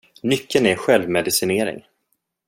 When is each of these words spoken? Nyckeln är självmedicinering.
Nyckeln 0.23 0.65
är 0.65 0.75
självmedicinering. 0.75 1.83